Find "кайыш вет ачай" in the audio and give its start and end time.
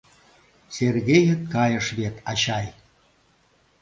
1.53-2.67